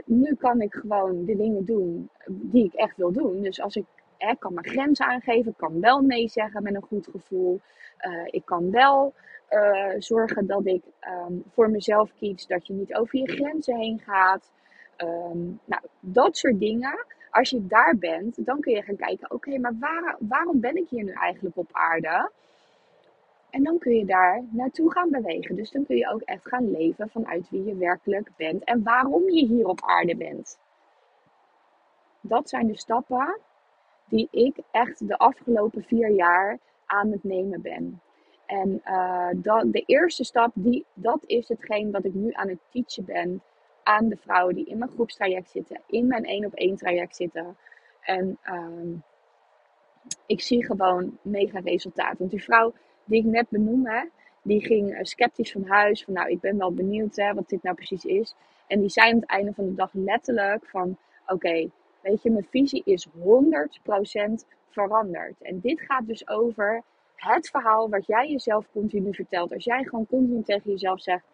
nu 0.05 0.35
kan 0.35 0.61
ik 0.61 0.75
gewoon 0.75 1.25
de 1.25 1.37
dingen 1.37 1.65
doen 1.65 2.11
die 2.27 2.65
ik 2.65 2.75
echt 2.75 2.97
wil 2.97 3.13
doen. 3.13 3.43
Dus 3.43 3.61
als 3.61 3.77
ik 3.77 3.85
hè, 4.19 4.35
kan 4.39 4.55
mijn 4.55 4.67
grenzen 4.67 5.07
aangeven, 5.07 5.57
kan 5.57 5.81
wel 5.81 6.01
nee 6.01 6.29
zeggen 6.29 6.63
met 6.63 6.75
een 6.75 6.83
goed 6.83 7.09
gevoel. 7.11 7.61
Uh, 8.01 8.27
ik 8.27 8.45
kan 8.45 8.71
wel 8.71 9.15
uh, 9.51 9.95
zorgen 9.99 10.47
dat 10.47 10.67
ik 10.67 10.83
um, 11.29 11.45
voor 11.53 11.71
mezelf 11.71 12.11
kies 12.19 12.47
dat 12.47 12.67
je 12.67 12.73
niet 12.73 12.95
over 12.95 13.19
je 13.19 13.33
grenzen 13.33 13.77
heen 13.77 14.01
gaat. 14.05 14.51
Um, 14.99 15.61
nou, 15.65 15.83
dat 16.01 16.37
soort 16.37 16.61
dingen. 16.61 17.05
Als 17.35 17.51
je 17.51 17.67
daar 17.67 17.97
bent, 17.99 18.47
dan 18.47 18.61
kun 18.61 18.73
je 18.73 18.83
gaan 18.83 18.97
kijken: 18.97 19.31
oké, 19.31 19.59
maar 19.59 19.77
waar, 19.81 20.17
waarom 20.19 20.61
ben 20.61 20.77
ik 20.77 20.89
hier 20.89 21.05
nu 21.05 21.13
eigenlijk 21.13 21.57
op 21.57 21.69
aarde? 21.73 22.31
En 23.51 23.63
dan 23.63 23.79
kun 23.79 23.95
je 23.95 24.05
daar 24.05 24.43
naartoe 24.51 24.93
gaan 24.93 25.11
bewegen. 25.11 25.57
Dus 25.57 25.71
dan 25.71 25.87
kun 25.87 25.97
je 25.97 26.11
ook 26.13 26.21
echt 26.21 26.49
gaan 26.49 26.71
leven 26.71 27.09
vanuit 27.09 27.51
wie 27.51 27.65
je 27.65 27.77
werkelijk 27.77 28.31
bent 28.37 28.65
en 28.65 28.83
waarom 28.83 29.31
je 29.31 29.47
hier 29.47 29.67
op 29.67 29.81
aarde 29.83 30.17
bent. 30.17 30.59
Dat 32.21 32.49
zijn 32.49 32.67
de 32.67 32.77
stappen 32.77 33.39
die 34.09 34.29
ik 34.31 34.57
echt 34.71 35.09
de 35.09 35.19
afgelopen 35.19 35.83
vier 35.83 36.11
jaar 36.11 36.59
aan 36.87 37.11
het 37.11 37.25
nemen 37.25 37.63
ben. 37.63 38.01
En 38.47 38.83
uh, 38.85 39.29
dat, 39.37 39.73
de 39.73 39.83
eerste 39.87 40.25
stap, 40.25 40.51
die, 40.55 40.85
dat 40.95 41.25
is 41.27 41.49
hetgeen 41.49 41.91
wat 41.91 42.05
ik 42.05 42.15
nu 42.15 42.33
aan 42.33 42.49
het 42.49 42.61
teachen 42.71 43.05
ben 43.05 43.43
aan 43.85 44.09
de 44.09 44.17
vrouwen 44.17 44.55
die 44.55 44.67
in 44.67 44.79
mijn 44.79 44.91
groepstraject 44.91 45.51
zitten, 45.51 45.81
in 45.87 46.07
mijn 46.07 46.25
één 46.25 46.45
op 46.45 46.55
één 46.55 46.77
traject 46.77 47.17
zitten. 47.17 47.57
En 48.01 48.39
uh, 48.45 48.99
ik 50.27 50.41
zie 50.41 50.65
gewoon 50.65 51.19
mega 51.23 51.61
resultaat. 51.61 52.19
Want 52.19 52.31
die 52.31 52.43
vrouw 52.43 52.73
die 53.05 53.19
ik 53.19 53.25
net 53.25 53.49
benoemde, 53.49 54.11
die 54.43 54.65
ging 54.65 54.95
eh, 54.95 54.99
sceptisch 55.03 55.53
van 55.53 55.67
huis. 55.67 56.05
Van 56.05 56.15
nou, 56.15 56.31
ik 56.31 56.41
ben 56.41 56.59
wel 56.59 56.73
benieuwd 56.73 57.17
hè, 57.17 57.35
wat 57.35 57.49
dit 57.49 57.63
nou 57.63 57.77
precies 57.77 58.05
is. 58.05 58.35
En 58.67 58.81
die 58.81 58.89
zei 58.89 59.11
aan 59.11 59.21
het 59.21 59.29
einde 59.29 59.53
van 59.55 59.65
de 59.65 59.75
dag 59.75 59.91
letterlijk 59.93 60.67
van... 60.67 60.97
Oké, 61.27 61.71
weet 62.01 62.23
je, 62.23 62.31
mijn 62.31 62.47
visie 62.51 62.83
is 62.85 63.09
100% 63.09 63.13
veranderd. 64.69 65.43
En 65.43 65.61
dit 65.61 65.81
gaat 65.81 66.07
dus 66.07 66.29
over 66.29 66.83
het 67.15 67.49
verhaal 67.49 67.89
wat 67.91 68.07
jij 68.07 68.31
jezelf 68.31 68.67
continu 68.73 69.15
vertelt. 69.15 69.53
Als 69.53 69.65
jij 69.65 69.85
gewoon 69.85 70.07
continu 70.07 70.43
tegen 70.43 70.71
jezelf 70.71 71.03
zegt: 71.03 71.25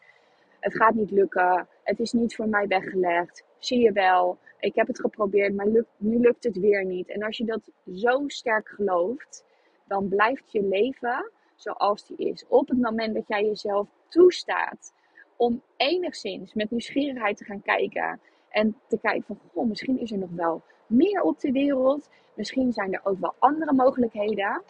Het 0.61 0.77
gaat 0.77 0.95
niet 0.95 1.11
lukken, 1.11 1.69
het 1.83 2.01
is 2.01 2.13
niet 2.13 2.37
voor 2.37 2.49
mij 2.49 2.67
weggelegd, 2.67 3.45
zie 3.59 3.81
je 3.81 3.93
wel, 3.93 4.39
ik 4.61 4.75
heb 4.75 4.87
het 4.87 5.01
geprobeerd, 5.01 5.55
maar 5.55 5.67
nu 5.97 6.19
lukt 6.19 6.45
het 6.45 6.59
weer 6.59 6.85
niet. 6.85 7.09
En 7.09 7.23
als 7.23 7.37
je 7.37 7.45
dat 7.45 7.71
zo 7.95 8.25
sterk 8.27 8.69
gelooft, 8.69 9.45
dan 9.85 10.09
blijft 10.09 10.53
je 10.53 10.63
leven 10.63 11.31
zoals 11.57 12.07
die 12.07 12.17
is. 12.17 12.45
Op 12.49 12.69
het 12.69 12.81
moment 12.81 13.15
dat 13.15 13.29
jij 13.29 13.45
jezelf 13.45 13.89
toestaat 14.09 14.93
om 15.37 15.63
enigszins 15.77 16.55
met 16.55 16.71
nieuwsgierigheid 16.71 17.37
te 17.37 17.45
gaan 17.45 17.63
kijken 17.63 18.21
en 18.49 18.77
te 18.89 18.99
kijken 18.99 19.25
van, 19.25 19.39
goh, 19.53 19.69
misschien 19.69 20.01
is 20.01 20.13
er 20.13 20.19
nog 20.19 20.31
wel 20.31 20.63
meer 20.87 21.23
op 21.23 21.41
de 21.41 21.53
wereld. 21.53 22.09
Misschien 22.35 22.73
zijn 22.73 22.93
er 22.93 23.01
ook 23.05 23.19
wel 23.21 23.35
andere 23.39 23.73
mogelijkheden. 23.73 24.63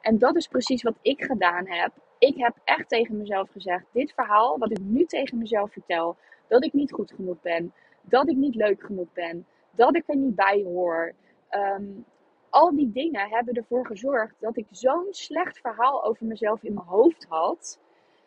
En 0.00 0.18
dat 0.18 0.36
is 0.36 0.48
precies 0.48 0.82
wat 0.82 0.98
ik 1.02 1.22
gedaan 1.24 1.66
heb. 1.66 1.92
Ik 2.18 2.36
heb 2.36 2.56
echt 2.64 2.88
tegen 2.88 3.16
mezelf 3.16 3.50
gezegd: 3.50 3.84
dit 3.92 4.12
verhaal, 4.12 4.58
wat 4.58 4.70
ik 4.70 4.80
nu 4.80 5.04
tegen 5.04 5.38
mezelf 5.38 5.72
vertel, 5.72 6.16
dat 6.48 6.64
ik 6.64 6.72
niet 6.72 6.92
goed 6.92 7.12
genoeg 7.12 7.40
ben, 7.40 7.72
dat 8.00 8.28
ik 8.28 8.36
niet 8.36 8.54
leuk 8.54 8.82
genoeg 8.82 9.12
ben, 9.12 9.46
dat 9.70 9.96
ik 9.96 10.02
er 10.06 10.16
niet 10.16 10.34
bij 10.34 10.62
hoor. 10.62 11.12
Ehm, 11.48 11.84
al 12.50 12.76
die 12.76 12.92
dingen 12.92 13.28
hebben 13.28 13.54
ervoor 13.54 13.86
gezorgd 13.86 14.34
dat 14.40 14.56
ik 14.56 14.66
zo'n 14.70 15.06
slecht 15.10 15.58
verhaal 15.58 16.04
over 16.04 16.26
mezelf 16.26 16.62
in 16.62 16.74
mijn 16.74 16.86
hoofd 16.86 17.26
had. 17.28 17.78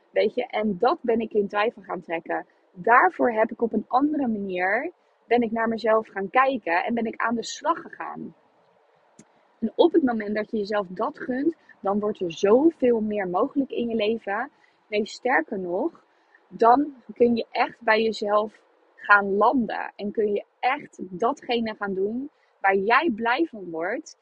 Weet 0.10 0.36
je, 0.36 0.48
en 0.48 0.78
dat 0.78 0.98
ben 1.02 1.20
ik 1.20 1.34
in 1.34 1.48
twijfel 1.48 1.82
gaan 1.82 2.02
trekken. 2.02 2.46
Daarvoor 2.74 3.32
heb 3.32 3.52
ik 3.52 3.62
op 3.62 3.74
een 3.74 3.86
andere 3.88 4.28
manier 4.28 4.92
ben 5.26 5.42
ik 5.42 5.52
naar 5.52 5.68
mezelf 5.68 6.08
gaan 6.08 6.30
kijken 6.30 6.84
en 6.84 6.94
ben 6.94 7.06
ik 7.06 7.22
aan 7.22 7.36
de 7.36 7.44
slag 7.44 7.82
gegaan. 7.82 8.36
En 9.62 9.72
op 9.76 9.92
het 9.92 10.04
moment 10.04 10.36
dat 10.36 10.52
je 10.52 10.58
jezelf 10.58 10.88
dat 10.90 11.20
gunt, 11.20 11.56
dan 11.80 12.00
wordt 12.00 12.20
er 12.20 12.32
zoveel 12.32 13.02
meer 13.02 13.28
mogelijk 13.28 13.72
in 13.72 13.88
je 13.88 13.96
leven. 13.96 14.50
Nee, 14.88 15.06
sterker 15.06 15.60
nog, 15.60 16.04
dan 16.48 16.96
kun 17.14 17.36
je 17.36 17.46
echt 17.52 17.82
bij 17.82 18.02
jezelf 18.02 18.62
gaan 18.96 19.36
landen. 19.36 19.92
En 19.96 20.12
kun 20.12 20.34
je 20.34 20.46
echt 20.60 20.98
datgene 21.00 21.76
gaan 21.76 21.94
doen 21.94 22.30
waar 22.62 22.76
jij 22.76 23.12
blij 23.16 23.48
van 23.50 23.70
wordt, 23.70 24.18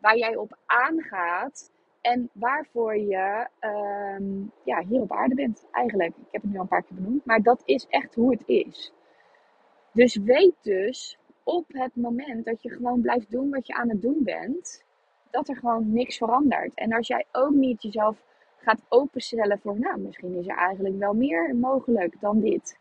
waar 0.00 0.16
jij 0.16 0.36
op 0.36 0.58
aangaat 0.66 1.70
en 2.00 2.30
waarvoor 2.32 2.96
je 2.96 3.48
ehm, 3.58 4.44
ja, 4.64 4.84
hier 4.88 5.00
op 5.00 5.12
aarde 5.12 5.34
bent 5.34 5.66
eigenlijk. 5.70 6.16
Ik 6.16 6.28
heb 6.30 6.42
het 6.42 6.50
nu 6.50 6.56
al 6.56 6.62
een 6.62 6.68
paar 6.68 6.82
keer 6.82 6.96
benoemd, 6.96 7.24
maar 7.24 7.42
dat 7.42 7.62
is 7.64 7.86
echt 7.88 8.14
hoe 8.14 8.30
het 8.30 8.42
is. 8.46 8.92
Dus 9.92 10.16
weet 10.16 10.54
dus 10.62 11.18
op 11.46 11.64
het 11.68 11.96
moment 11.96 12.44
dat 12.44 12.62
je 12.62 12.70
gewoon 12.70 13.00
blijft 13.00 13.30
doen 13.30 13.50
wat 13.50 13.66
je 13.66 13.74
aan 13.74 13.88
het 13.88 14.02
doen 14.02 14.20
bent, 14.22 14.84
dat 15.30 15.48
er 15.48 15.56
gewoon 15.56 15.92
niks 15.92 16.16
verandert. 16.16 16.74
En 16.74 16.92
als 16.92 17.06
jij 17.06 17.24
ook 17.32 17.50
niet 17.50 17.82
jezelf 17.82 18.22
gaat 18.56 18.80
openstellen 18.88 19.58
voor, 19.58 19.78
nou, 19.78 20.00
misschien 20.00 20.38
is 20.38 20.46
er 20.46 20.56
eigenlijk 20.56 20.98
wel 20.98 21.14
meer 21.14 21.56
mogelijk 21.56 22.20
dan 22.20 22.40
dit. 22.40 22.78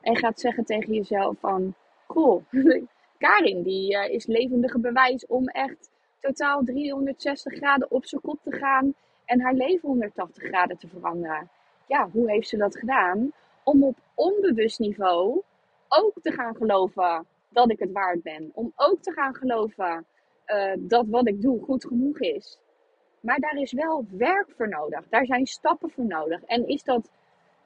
En 0.00 0.16
gaat 0.16 0.40
zeggen 0.40 0.64
tegen 0.64 0.94
jezelf 0.94 1.38
van, 1.38 1.74
cool, 2.06 2.44
Karin 3.18 3.62
die 3.62 3.94
uh, 3.94 4.08
is 4.08 4.26
levendige 4.26 4.78
bewijs 4.78 5.26
om 5.26 5.48
echt 5.48 5.90
totaal 6.20 6.64
360 6.64 7.54
graden 7.54 7.90
op 7.90 8.06
zijn 8.06 8.20
kop 8.20 8.38
te 8.42 8.52
gaan 8.52 8.94
en 9.24 9.40
haar 9.40 9.54
leven 9.54 9.88
180 9.88 10.42
graden 10.42 10.78
te 10.78 10.88
veranderen. 10.88 11.50
Ja, 11.86 12.08
hoe 12.12 12.30
heeft 12.30 12.48
ze 12.48 12.56
dat 12.56 12.78
gedaan? 12.78 13.32
Om 13.64 13.84
op 13.84 13.96
onbewust 14.14 14.78
niveau 14.78 15.42
ook 15.88 16.12
te 16.22 16.32
gaan 16.32 16.56
geloven 16.56 17.26
dat 17.56 17.70
ik 17.70 17.78
het 17.78 17.92
waard 17.92 18.22
ben. 18.22 18.50
Om 18.54 18.72
ook 18.76 19.02
te 19.02 19.12
gaan 19.12 19.34
geloven 19.34 20.06
uh, 20.46 20.72
dat 20.78 21.06
wat 21.08 21.28
ik 21.28 21.42
doe 21.42 21.62
goed 21.62 21.84
genoeg 21.84 22.20
is. 22.20 22.58
Maar 23.20 23.38
daar 23.38 23.56
is 23.56 23.72
wel 23.72 24.06
werk 24.10 24.50
voor 24.56 24.68
nodig. 24.68 25.08
Daar 25.08 25.26
zijn 25.26 25.46
stappen 25.46 25.90
voor 25.90 26.06
nodig. 26.06 26.42
En 26.42 26.66
is 26.66 26.82
dat, 26.82 27.10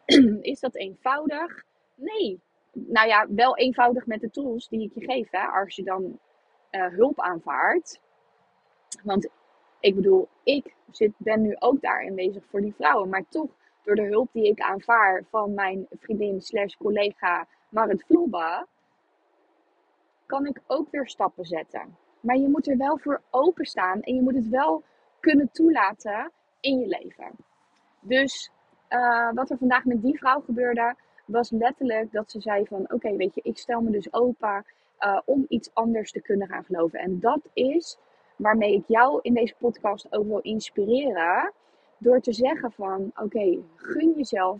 is 0.53 0.61
dat 0.61 0.75
eenvoudig? 0.75 1.65
Nee. 1.95 2.41
Nou 2.73 3.09
ja, 3.09 3.27
wel 3.29 3.57
eenvoudig 3.57 4.07
met 4.07 4.21
de 4.21 4.31
tools 4.31 4.69
die 4.69 4.85
ik 4.85 4.95
je 4.95 5.13
geef. 5.13 5.31
Hè, 5.31 5.47
als 5.47 5.77
je 5.77 5.83
dan 5.83 6.19
uh, 6.71 6.87
hulp 6.87 7.21
aanvaardt. 7.21 8.01
Want 9.03 9.29
ik 9.81 9.95
bedoel, 9.95 10.29
ik 10.43 10.75
zit, 10.91 11.13
ben 11.17 11.41
nu 11.43 11.57
ook 11.59 11.81
daarin 11.81 12.15
bezig 12.15 12.45
voor 12.51 12.61
die 12.61 12.75
vrouwen. 12.75 13.09
Maar 13.09 13.25
toch, 13.29 13.51
door 13.85 13.95
de 13.95 14.07
hulp 14.07 14.29
die 14.33 14.49
ik 14.49 14.61
aanvaar 14.61 15.25
van 15.31 15.55
mijn 15.55 15.87
vriendin 15.91 16.41
slash 16.41 16.75
collega 16.75 17.47
Marit 17.69 18.05
Vlobba, 18.07 18.67
kan 20.31 20.47
ik 20.47 20.61
ook 20.67 20.91
weer 20.91 21.09
stappen 21.09 21.45
zetten. 21.45 21.97
Maar 22.21 22.37
je 22.37 22.49
moet 22.49 22.69
er 22.69 22.77
wel 22.77 22.99
voor 22.99 23.21
openstaan 23.31 24.01
en 24.03 24.15
je 24.15 24.23
moet 24.23 24.35
het 24.35 24.49
wel 24.49 24.83
kunnen 25.21 25.51
toelaten 25.53 26.31
in 26.61 26.79
je 26.79 26.87
leven. 26.87 27.31
Dus 28.01 28.51
uh, 28.91 29.33
wat 29.33 29.51
er 29.51 29.59
vandaag 29.59 29.85
met 29.85 30.03
die 30.03 30.19
vrouw 30.19 30.41
gebeurde, 30.41 30.95
was 31.25 31.51
letterlijk 31.51 32.13
dat 32.13 32.31
ze 32.31 32.41
zei 32.41 32.67
van 32.67 32.93
oké, 32.93 33.17
weet 33.17 33.35
je, 33.35 33.41
ik 33.45 33.59
stel 33.59 33.81
me 33.81 33.91
dus 33.91 34.13
open 34.13 34.65
uh, 35.01 35.21
om 35.25 35.45
iets 35.49 35.71
anders 35.75 36.13
te 36.13 36.21
kunnen 36.21 36.49
gaan 36.49 36.65
geloven. 36.65 36.99
En 36.99 37.21
dat 37.21 37.41
is 37.53 37.99
waarmee 38.37 38.75
ik 38.75 38.85
jou 38.87 39.19
in 39.23 39.35
deze 39.35 39.55
podcast 39.59 40.13
ook 40.13 40.27
wil 40.27 40.41
inspireren. 40.41 41.53
Door 41.99 42.21
te 42.21 42.33
zeggen 42.33 42.73
van 42.73 43.13
oké, 43.15 43.59
gun 43.77 44.13
jezelf, 44.17 44.59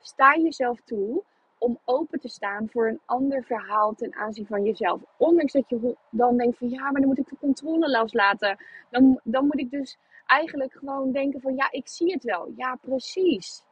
sta 0.00 0.36
jezelf 0.36 0.80
toe 0.84 1.22
om 1.58 1.78
open 1.84 2.20
te 2.20 2.28
staan 2.28 2.68
voor 2.68 2.88
een 2.88 3.00
ander 3.04 3.44
verhaal 3.44 3.94
ten 3.94 4.14
aanzien 4.14 4.46
van 4.46 4.64
jezelf. 4.64 5.00
Ondanks 5.16 5.52
dat 5.52 5.68
je 5.68 5.96
dan 6.10 6.36
denkt 6.36 6.58
van 6.58 6.68
ja, 6.68 6.82
maar 6.82 7.00
dan 7.00 7.08
moet 7.08 7.18
ik 7.18 7.28
de 7.28 7.36
controle 7.40 7.90
loslaten. 7.90 8.56
Dan, 8.90 9.20
dan 9.24 9.44
moet 9.46 9.58
ik 9.58 9.70
dus 9.70 9.98
eigenlijk 10.26 10.72
gewoon 10.72 11.12
denken 11.12 11.40
van 11.40 11.54
ja, 11.54 11.70
ik 11.70 11.88
zie 11.88 12.12
het 12.12 12.24
wel. 12.24 12.52
Ja, 12.56 12.74
precies. 12.80 13.62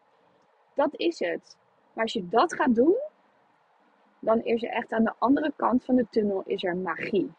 Dat 0.75 0.89
is 0.93 1.19
het. 1.19 1.57
Maar 1.93 2.05
als 2.05 2.13
je 2.13 2.29
dat 2.29 2.55
gaat 2.55 2.75
doen, 2.75 2.97
dan 4.19 4.45
is 4.45 4.63
er 4.63 4.71
echt 4.71 4.93
aan 4.93 5.05
de 5.05 5.15
andere 5.19 5.53
kant 5.57 5.85
van 5.85 5.97
de 5.97 6.07
tunnel 6.11 6.43
is 6.47 6.65
er 6.65 6.77
magie. 6.77 7.33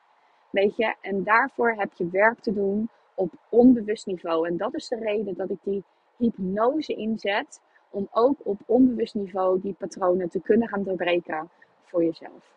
Weet 0.50 0.76
je, 0.76 0.96
en 1.02 1.24
daarvoor 1.24 1.72
heb 1.72 1.94
je 1.94 2.10
werk 2.10 2.40
te 2.40 2.54
doen 2.54 2.90
op 3.16 3.34
onbewust 3.50 4.06
niveau. 4.06 4.48
En 4.48 4.58
dat 4.58 4.76
is 4.76 4.88
de 4.88 4.96
reden 4.96 5.36
dat 5.36 5.50
ik 5.50 5.60
die 5.64 5.84
hypnose 6.18 6.94
inzet 6.94 7.62
om 7.90 8.08
ook 8.12 8.38
op 8.44 8.60
onbewust 8.66 9.16
niveau 9.16 9.62
die 9.62 9.74
patronen 9.74 10.30
te 10.30 10.42
kunnen 10.42 10.68
gaan 10.68 10.84
doorbreken 10.84 11.50
voor 11.84 12.04
jezelf. 12.04 12.56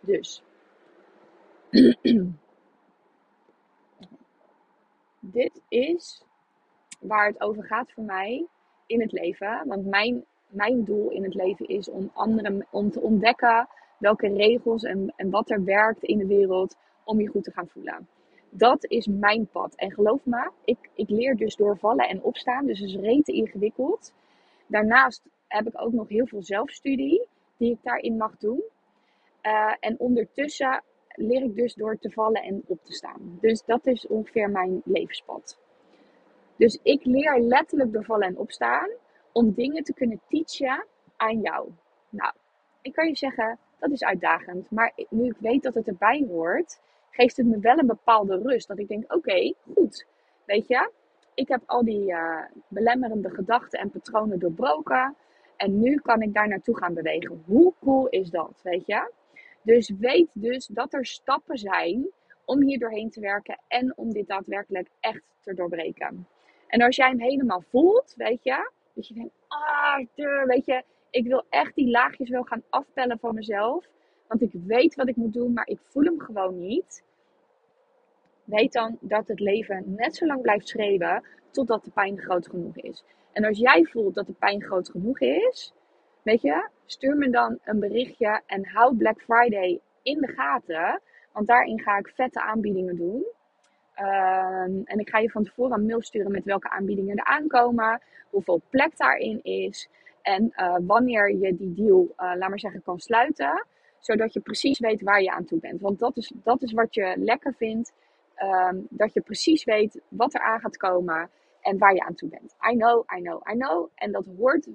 Dus. 0.00 0.42
Dit 5.20 5.60
is 5.68 6.24
waar 7.00 7.26
het 7.26 7.40
over 7.40 7.64
gaat 7.64 7.92
voor 7.92 8.04
mij 8.04 8.46
in 8.86 9.00
het 9.00 9.12
leven. 9.12 9.62
Want 9.66 9.86
mijn, 9.86 10.24
mijn 10.48 10.84
doel 10.84 11.10
in 11.10 11.22
het 11.22 11.34
leven 11.34 11.68
is 11.68 11.88
om 11.88 12.10
anderen 12.14 12.66
om 12.70 12.90
te 12.90 13.00
ontdekken 13.00 13.68
welke 13.98 14.28
regels 14.28 14.82
en, 14.82 15.12
en 15.16 15.30
wat 15.30 15.50
er 15.50 15.64
werkt 15.64 16.02
in 16.02 16.18
de 16.18 16.26
wereld 16.26 16.76
om 17.04 17.20
je 17.20 17.28
goed 17.28 17.44
te 17.44 17.52
gaan 17.52 17.68
voelen. 17.68 18.08
Dat 18.50 18.84
is 18.84 19.06
mijn 19.06 19.46
pad. 19.46 19.74
En 19.74 19.92
geloof 19.92 20.24
me, 20.24 20.50
ik, 20.64 20.90
ik 20.94 21.08
leer 21.08 21.36
dus 21.36 21.56
door 21.56 21.78
vallen 21.78 22.08
en 22.08 22.22
opstaan. 22.22 22.66
Dus 22.66 22.78
het 22.78 22.88
is 22.88 22.96
rete 22.96 23.32
ingewikkeld. 23.32 24.12
Daarnaast 24.66 25.22
heb 25.46 25.66
ik 25.66 25.80
ook 25.80 25.92
nog 25.92 26.08
heel 26.08 26.26
veel 26.26 26.42
zelfstudie 26.42 27.26
die 27.56 27.72
ik 27.72 27.78
daarin 27.82 28.16
mag 28.16 28.36
doen. 28.38 28.62
Uh, 29.42 29.74
en 29.80 29.98
ondertussen 29.98 30.82
leer 31.14 31.42
ik 31.42 31.54
dus 31.54 31.74
door 31.74 31.98
te 31.98 32.10
vallen 32.10 32.42
en 32.42 32.62
op 32.66 32.84
te 32.84 32.92
staan. 32.92 33.38
Dus 33.40 33.64
dat 33.64 33.86
is 33.86 34.06
ongeveer 34.06 34.50
mijn 34.50 34.82
levenspad. 34.84 35.58
Dus 36.56 36.78
ik 36.82 37.04
leer 37.04 37.40
letterlijk 37.40 37.92
door 37.92 38.04
vallen 38.04 38.26
en 38.26 38.38
opstaan 38.38 38.90
om 39.32 39.52
dingen 39.52 39.82
te 39.82 39.94
kunnen 39.94 40.20
teachen 40.28 40.86
aan 41.16 41.40
jou. 41.40 41.68
Nou, 42.08 42.32
ik 42.82 42.92
kan 42.92 43.06
je 43.06 43.16
zeggen, 43.16 43.58
dat 43.78 43.90
is 43.90 44.04
uitdagend. 44.04 44.70
Maar 44.70 44.92
nu 45.08 45.26
ik 45.26 45.36
weet 45.38 45.62
dat 45.62 45.74
het 45.74 45.86
erbij 45.86 46.24
hoort, 46.28 46.80
geeft 47.10 47.36
het 47.36 47.46
me 47.46 47.58
wel 47.58 47.78
een 47.78 47.86
bepaalde 47.86 48.40
rust. 48.42 48.68
Dat 48.68 48.78
ik 48.78 48.88
denk, 48.88 49.12
oké, 49.12 49.54
goed. 49.74 50.06
Weet 50.44 50.68
je, 50.68 50.90
ik 51.34 51.48
heb 51.48 51.62
al 51.66 51.84
die 51.84 52.10
uh, 52.10 52.42
belemmerende 52.68 53.30
gedachten 53.30 53.80
en 53.80 53.90
patronen 53.90 54.38
doorbroken. 54.38 55.16
En 55.56 55.80
nu 55.80 55.96
kan 55.96 56.22
ik 56.22 56.34
daar 56.34 56.48
naartoe 56.48 56.76
gaan 56.76 56.94
bewegen. 56.94 57.42
Hoe 57.46 57.74
cool 57.80 58.08
is 58.08 58.30
dat, 58.30 58.60
weet 58.62 58.86
je? 58.86 59.12
Dus 59.62 59.92
weet 59.98 60.30
dus 60.32 60.66
dat 60.66 60.92
er 60.92 61.06
stappen 61.06 61.58
zijn 61.58 62.08
om 62.44 62.62
hier 62.62 62.78
doorheen 62.78 63.10
te 63.10 63.20
werken 63.20 63.60
en 63.68 63.92
om 63.96 64.12
dit 64.12 64.26
daadwerkelijk 64.26 64.88
echt 65.00 65.22
te 65.40 65.54
doorbreken. 65.54 66.26
En 66.66 66.82
als 66.82 66.96
jij 66.96 67.08
hem 67.08 67.20
helemaal 67.20 67.62
voelt, 67.68 68.14
weet 68.16 68.42
je, 68.42 68.70
dat 68.94 69.08
je 69.08 69.14
denkt, 69.14 69.34
ah, 69.48 70.46
weet 70.46 70.66
je, 70.66 70.82
ik 71.10 71.26
wil 71.26 71.44
echt 71.50 71.74
die 71.74 71.90
laagjes 71.90 72.28
wel 72.30 72.42
gaan 72.42 72.62
afpellen 72.70 73.18
van 73.18 73.34
mezelf. 73.34 73.86
Want 74.30 74.42
ik 74.42 74.60
weet 74.66 74.94
wat 74.94 75.08
ik 75.08 75.16
moet 75.16 75.32
doen, 75.32 75.52
maar 75.52 75.66
ik 75.66 75.78
voel 75.82 76.04
hem 76.04 76.20
gewoon 76.20 76.58
niet 76.58 77.02
weet 78.44 78.72
dan 78.72 78.96
dat 79.00 79.28
het 79.28 79.40
leven 79.40 79.84
net 79.86 80.16
zo 80.16 80.26
lang 80.26 80.42
blijft 80.42 80.68
schreeuwen 80.68 81.24
totdat 81.50 81.84
de 81.84 81.90
pijn 81.90 82.18
groot 82.18 82.48
genoeg 82.48 82.76
is. 82.76 83.04
En 83.32 83.44
als 83.44 83.58
jij 83.58 83.84
voelt 83.84 84.14
dat 84.14 84.26
de 84.26 84.32
pijn 84.32 84.62
groot 84.62 84.90
genoeg 84.90 85.20
is, 85.20 85.72
weet 86.22 86.42
je, 86.42 86.68
stuur 86.86 87.16
me 87.16 87.30
dan 87.30 87.58
een 87.64 87.80
berichtje 87.80 88.40
en 88.46 88.66
hou 88.66 88.96
Black 88.96 89.20
Friday 89.20 89.80
in 90.02 90.20
de 90.20 90.28
gaten. 90.28 91.00
Want 91.32 91.46
daarin 91.46 91.80
ga 91.80 91.98
ik 91.98 92.12
vette 92.14 92.40
aanbiedingen 92.40 92.96
doen. 92.96 93.24
Ehm, 93.94 94.80
en 94.84 94.98
ik 94.98 95.08
ga 95.08 95.18
je 95.18 95.30
van 95.30 95.44
tevoren 95.44 95.78
een 95.78 95.86
mail 95.86 96.02
sturen 96.02 96.30
met 96.30 96.44
welke 96.44 96.70
aanbiedingen 96.70 97.16
er 97.16 97.24
aankomen, 97.24 98.00
hoeveel 98.30 98.60
plek 98.68 98.96
daarin 98.96 99.42
is 99.42 99.88
en 100.22 100.52
uh, 100.56 100.76
wanneer 100.80 101.36
je 101.36 101.56
die 101.56 101.74
deal, 101.74 102.02
uh, 102.02 102.32
laat 102.36 102.48
maar 102.48 102.60
zeggen, 102.60 102.82
kan 102.82 102.98
sluiten. 102.98 103.66
Zodat 104.00 104.32
je 104.32 104.40
precies 104.40 104.78
weet 104.78 105.02
waar 105.02 105.22
je 105.22 105.30
aan 105.30 105.44
toe 105.44 105.60
bent. 105.60 105.80
Want 105.80 105.98
dat 105.98 106.16
is, 106.16 106.32
dat 106.42 106.62
is 106.62 106.72
wat 106.72 106.94
je 106.94 107.14
lekker 107.16 107.54
vindt. 107.54 107.92
Um, 108.42 108.86
dat 108.90 109.12
je 109.12 109.20
precies 109.20 109.64
weet 109.64 110.00
wat 110.08 110.34
er 110.34 110.40
aan 110.40 110.60
gaat 110.60 110.76
komen 110.76 111.30
en 111.60 111.78
waar 111.78 111.94
je 111.94 112.00
aan 112.00 112.14
toe 112.14 112.28
bent. 112.28 112.54
I 112.72 112.76
know, 112.76 113.04
I 113.18 113.22
know, 113.22 113.48
I 113.52 113.58
know. 113.58 113.88
En 113.94 114.12
dat 114.12 114.26
hoort 114.38 114.68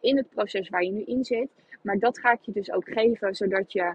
in 0.00 0.16
het 0.16 0.28
proces 0.28 0.68
waar 0.68 0.84
je 0.84 0.92
nu 0.92 1.02
in 1.02 1.24
zit. 1.24 1.48
Maar 1.82 1.98
dat 1.98 2.18
ga 2.18 2.32
ik 2.32 2.40
je 2.42 2.52
dus 2.52 2.70
ook 2.70 2.88
geven, 2.88 3.34
zodat 3.34 3.72
je 3.72 3.94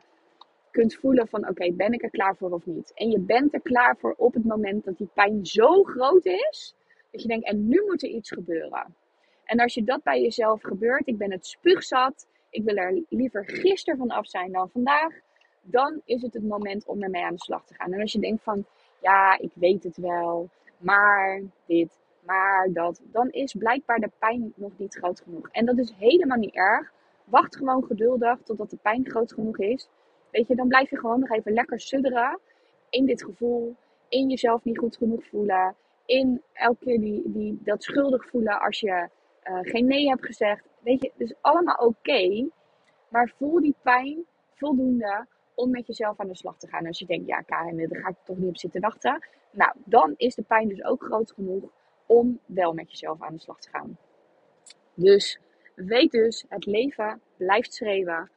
kunt 0.72 0.96
voelen 0.96 1.28
van 1.28 1.48
oké, 1.48 1.72
ben 1.72 1.92
ik 1.94 2.04
er 2.04 2.10
klaar 2.10 2.36
voor 2.36 2.52
of 2.52 2.66
niet? 2.66 2.92
En 2.94 3.10
je 3.10 3.20
bent 3.20 3.54
er 3.54 3.62
klaar 3.62 3.98
voor 3.98 4.14
op 4.18 4.34
het 4.34 4.46
moment 4.46 4.84
dat 4.84 4.98
die 4.98 5.10
pijn 5.14 5.46
zo 5.46 5.84
groot 5.84 6.26
is, 6.26 6.76
dat 7.12 7.22
je 7.22 7.28
denkt, 7.28 7.46
en 7.46 7.68
nu 7.68 7.84
moet 7.86 8.04
er 8.04 8.10
iets 8.10 8.30
gebeuren. 8.30 8.96
En 9.44 9.60
als 9.60 9.74
je 9.74 9.84
dat 9.84 10.04
bij 10.04 10.22
jezelf 10.22 10.62
gebeurt, 10.62 11.08
ik 11.08 11.18
ben 11.18 11.32
het 11.32 11.46
spuugzat, 11.46 12.28
ik 12.50 12.64
wil 12.64 12.76
er 12.76 13.04
liever 13.10 13.44
gisteren 13.46 14.00
van 14.00 14.10
af 14.10 14.28
zijn 14.28 14.52
dan 14.52 14.70
vandaag, 14.70 15.14
dan 15.62 16.02
is 16.06 16.22
het 16.22 16.34
het 16.34 16.44
moment 16.44 16.86
om 16.86 17.04
ermee 17.04 17.24
aan 17.24 17.36
de 17.36 17.44
slag 17.44 17.66
te 17.66 17.74
gaan. 17.74 17.94
En 17.94 18.02
als 18.02 18.12
je 18.12 18.20
denkt 18.20 18.44
van, 18.44 18.66
ja, 19.02 19.38
ik 19.40 19.52
weet 19.54 19.84
het 19.84 19.98
wel, 19.98 20.50
maar 20.78 21.42
dit, 21.66 22.00
maar 22.26 22.70
dat, 22.74 23.02
dan 23.12 23.30
is 23.30 23.54
blijkbaar 23.54 24.00
de 24.00 24.12
pijn 24.20 24.54
nog 24.56 24.72
niet 24.78 24.96
groot 24.96 25.22
genoeg. 25.22 25.50
En 25.52 25.66
dat 25.66 25.78
is 25.78 25.94
helemaal 25.98 26.38
niet 26.38 26.56
erg. 26.56 26.92
Wacht 27.24 27.56
gewoon 27.56 27.84
geduldig 27.84 28.40
totdat 28.44 28.70
de 28.70 28.78
pijn 28.82 29.10
groot 29.10 29.34
genoeg 29.34 29.58
is. 29.58 29.90
Weet 30.32 30.48
je, 30.48 30.56
dan 30.56 30.68
blijf 30.68 30.90
je 30.90 30.98
gewoon 30.98 31.20
nog 31.20 31.30
even 31.30 31.54
lekker 31.54 31.80
sudderen 31.80 32.40
in 32.90 33.06
dit 33.06 33.24
gevoel, 33.24 33.76
in 34.10 34.30
jezelf 34.30 34.64
niet 34.64 34.78
goed 34.78 34.98
genoeg 34.98 35.26
voelen, 35.26 35.76
in 36.06 36.42
elke 36.54 36.86
keer 36.86 37.00
die, 37.00 37.22
die, 37.26 37.60
dat 37.64 37.84
schuldig 37.84 38.26
voelen 38.26 38.60
als 38.62 38.80
je 38.80 39.10
uh, 39.44 39.60
geen 39.62 39.86
nee 39.86 40.08
hebt 40.08 40.26
gezegd. 40.26 40.68
Weet 40.88 41.02
je, 41.02 41.12
dus 41.16 41.34
allemaal 41.42 41.76
oké, 41.76 42.50
maar 43.10 43.34
voel 43.38 43.62
die 43.62 43.76
pijn 43.82 44.26
voldoende 44.54 45.28
om 45.56 45.70
met 45.70 45.88
jezelf 45.88 46.20
aan 46.20 46.28
de 46.28 46.36
slag 46.36 46.58
te 46.58 46.68
gaan. 46.68 46.86
Als 46.86 47.00
je 47.00 47.06
denkt, 47.06 47.28
ja 47.28 47.42
Karin, 47.42 47.78
daar 47.78 48.02
ga 48.02 48.10
ik 48.10 48.16
toch 48.24 48.38
niet 48.38 48.50
op 48.50 48.58
zitten 48.58 48.82
wachten. 48.82 49.28
Nou, 49.52 49.72
dan 49.86 50.14
is 50.18 50.36
de 50.36 50.42
pijn 50.42 50.68
dus 50.68 50.84
ook 50.84 51.04
groot 51.04 51.32
genoeg 51.32 51.64
om 52.06 52.40
wel 52.46 52.74
met 52.74 52.92
jezelf 52.92 53.22
aan 53.22 53.34
de 53.34 53.40
slag 53.40 53.60
te 53.60 53.70
gaan. 53.70 53.98
Dus 54.94 55.40
weet 55.76 56.12
dus, 56.12 56.46
het 56.50 56.66
leven 56.66 57.22
blijft 57.38 57.74
schreeuwen 57.74 58.32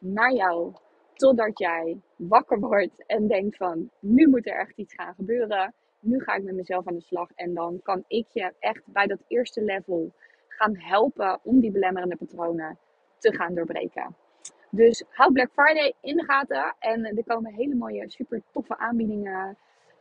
naar 0.00 0.32
jou 0.32 0.72
totdat 1.14 1.58
jij 1.58 2.00
wakker 2.16 2.60
wordt 2.60 3.04
en 3.06 3.28
denkt 3.28 3.56
van 3.56 3.90
nu 3.98 4.28
moet 4.28 4.46
er 4.46 4.58
echt 4.58 4.76
iets 4.76 4.94
gaan 4.94 5.14
gebeuren. 5.14 5.74
Nu 6.00 6.20
ga 6.20 6.34
ik 6.34 6.42
met 6.42 6.54
mezelf 6.54 6.86
aan 6.86 6.94
de 6.94 7.00
slag 7.00 7.30
en 7.34 7.54
dan 7.54 7.80
kan 7.82 8.04
ik 8.06 8.26
je 8.28 8.52
echt 8.58 8.82
bij 8.84 9.06
dat 9.06 9.18
eerste 9.26 9.62
level 9.62 10.12
gaan 10.60 10.76
helpen 10.76 11.40
om 11.42 11.60
die 11.60 11.70
belemmerende 11.70 12.16
patronen 12.16 12.78
te 13.18 13.34
gaan 13.34 13.54
doorbreken. 13.54 14.16
Dus 14.70 15.04
houd 15.10 15.32
Black 15.32 15.50
Friday 15.52 15.94
in 16.00 16.16
de 16.16 16.24
gaten 16.24 16.74
en 16.78 17.04
er 17.04 17.24
komen 17.24 17.54
hele 17.54 17.74
mooie, 17.74 18.10
super 18.10 18.42
toffe 18.52 18.78
aanbiedingen 18.78 19.56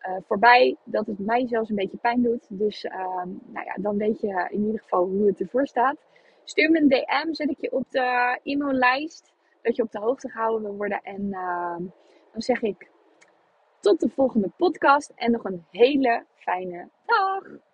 uh, 0.07 0.15
voorbij. 0.27 0.75
Dat 0.83 1.07
het 1.07 1.19
mij 1.19 1.47
zelfs 1.47 1.69
een 1.69 1.75
beetje 1.75 1.97
pijn 1.97 2.21
doet. 2.21 2.45
Dus 2.49 2.83
uh, 2.83 3.23
nou 3.25 3.65
ja, 3.65 3.75
dan 3.75 3.97
weet 3.97 4.19
je 4.21 4.47
in 4.49 4.65
ieder 4.65 4.79
geval 4.79 5.05
hoe 5.05 5.27
het 5.27 5.39
ervoor 5.39 5.67
staat. 5.67 5.95
Stuur 6.43 6.71
me 6.71 6.79
een 6.79 6.89
DM, 6.89 7.34
zet 7.34 7.49
ik 7.49 7.62
je 7.62 7.71
op 7.71 7.89
de 7.89 8.39
e-maillijst. 8.43 9.34
Dat 9.62 9.75
je 9.75 9.84
op 9.84 9.91
de 9.91 9.99
hoogte 9.99 10.29
gehouden 10.29 10.62
wil 10.62 10.75
worden. 10.75 11.01
En 11.03 11.21
uh, 11.21 11.75
dan 12.31 12.41
zeg 12.41 12.62
ik 12.62 12.89
tot 13.79 13.99
de 13.99 14.10
volgende 14.10 14.49
podcast 14.57 15.12
en 15.15 15.31
nog 15.31 15.43
een 15.43 15.65
hele 15.71 16.25
fijne 16.36 16.88
dag. 17.05 17.68